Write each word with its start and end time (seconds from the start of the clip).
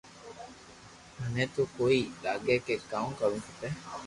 مني 1.17 1.45
تو 1.55 1.63
ڪوئي 1.75 2.01
لاگي 2.23 2.55
ڪي 2.65 2.75
ڪاو 2.91 3.07
ڪروُ 3.19 3.37
کپي 3.45 3.69